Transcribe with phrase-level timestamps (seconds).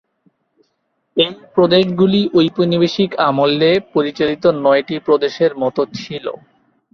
[1.17, 6.25] এই প্রদেশগুলি ঔপনিবেশিক আমলে পরিচালিত নয়টি প্রদেশের মতো ছিল।